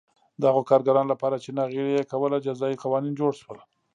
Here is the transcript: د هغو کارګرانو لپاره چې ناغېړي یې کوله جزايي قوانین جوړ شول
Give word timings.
د 0.39 0.41
هغو 0.49 0.61
کارګرانو 0.69 1.11
لپاره 1.13 1.35
چې 1.43 1.49
ناغېړي 1.57 1.91
یې 1.97 2.09
کوله 2.11 2.37
جزايي 2.45 2.77
قوانین 2.83 3.13
جوړ 3.21 3.31
شول 3.41 3.59